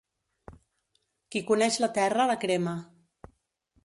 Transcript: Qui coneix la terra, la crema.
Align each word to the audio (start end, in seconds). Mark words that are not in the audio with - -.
Qui 1.35 1.41
coneix 1.51 1.77
la 1.83 1.89
terra, 1.99 2.25
la 2.31 2.39
crema. 2.47 2.73